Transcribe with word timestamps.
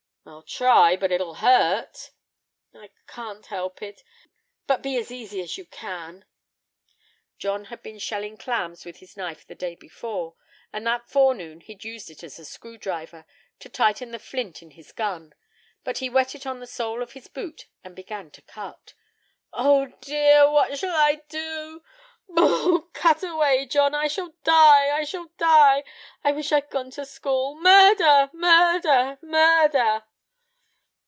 "I'll 0.23 0.43
try; 0.43 0.95
but 0.95 1.11
it'll 1.11 1.33
hurt." 1.35 2.11
"I 2.75 2.91
can't 3.07 3.43
help 3.47 3.81
it; 3.81 4.03
but 4.67 4.83
be 4.83 4.95
as 4.97 5.09
easy 5.11 5.41
as 5.41 5.57
you 5.57 5.65
can." 5.65 6.25
John 7.39 7.65
had 7.65 7.81
been 7.81 7.97
shelling 7.97 8.37
clams 8.37 8.85
with 8.85 8.97
his 8.97 9.17
knife 9.17 9.45
the 9.47 9.55
day 9.55 9.73
before, 9.73 10.35
and 10.71 10.85
that 10.85 11.09
forenoon 11.09 11.61
he'd 11.61 11.83
used 11.83 12.11
it 12.11 12.23
as 12.23 12.37
a 12.37 12.45
screw 12.45 12.77
driver, 12.77 13.25
to 13.59 13.67
tighten 13.67 14.11
the 14.11 14.19
flint 14.19 14.61
in 14.61 14.71
his 14.71 14.91
gun; 14.91 15.33
but 15.83 15.97
he 15.97 16.09
whet 16.09 16.35
it 16.35 16.45
on 16.45 16.59
the 16.59 16.67
sole 16.67 17.01
of 17.01 17.13
his 17.13 17.27
boot, 17.27 17.65
and 17.83 17.95
began 17.95 18.29
to 18.31 18.43
cut. 18.43 18.93
"O, 19.53 19.87
dear! 20.01 20.47
what 20.49 20.77
shall 20.77 20.95
I 20.95 21.23
do? 21.29 21.81
Boo 22.29 22.43
oo! 22.43 22.89
cut 22.93 23.23
away, 23.23 23.65
John! 23.65 23.95
I 23.95 24.07
shall 24.07 24.33
die! 24.43 24.91
I 24.95 25.03
shall 25.03 25.29
die! 25.39 25.83
I 26.23 26.31
wish 26.31 26.51
I'd 26.51 26.69
gone 26.69 26.91
to 26.91 27.05
school! 27.05 27.55
Murder! 27.55 28.29
murder!! 28.33 29.17
murder!!!" 29.23 30.03